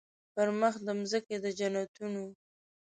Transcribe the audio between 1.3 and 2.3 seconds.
د جنتونو